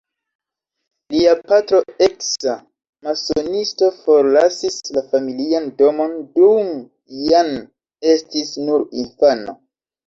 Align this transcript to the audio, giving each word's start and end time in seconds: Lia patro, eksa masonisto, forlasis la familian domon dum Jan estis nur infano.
Lia 1.15 1.35
patro, 1.51 1.81
eksa 2.05 2.55
masonisto, 3.09 3.91
forlasis 3.99 4.81
la 4.99 5.05
familian 5.13 5.71
domon 5.85 6.17
dum 6.41 6.75
Jan 7.27 7.57
estis 8.19 8.61
nur 8.69 8.91
infano. 9.07 9.59